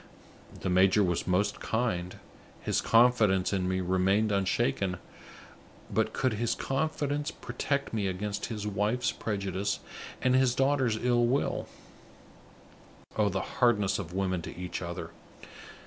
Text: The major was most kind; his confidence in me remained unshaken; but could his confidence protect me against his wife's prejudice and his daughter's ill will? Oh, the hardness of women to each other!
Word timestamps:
The 0.61 0.69
major 0.71 1.03
was 1.03 1.27
most 1.27 1.59
kind; 1.59 2.15
his 2.59 2.81
confidence 2.81 3.53
in 3.53 3.69
me 3.69 3.81
remained 3.81 4.31
unshaken; 4.31 4.97
but 5.93 6.11
could 6.11 6.33
his 6.33 6.55
confidence 6.55 7.29
protect 7.29 7.93
me 7.93 8.07
against 8.07 8.47
his 8.47 8.65
wife's 8.65 9.11
prejudice 9.11 9.79
and 10.19 10.33
his 10.35 10.55
daughter's 10.55 10.97
ill 10.97 11.27
will? 11.27 11.67
Oh, 13.15 13.29
the 13.29 13.59
hardness 13.61 13.99
of 13.99 14.11
women 14.11 14.41
to 14.41 14.57
each 14.57 14.81
other! 14.81 15.11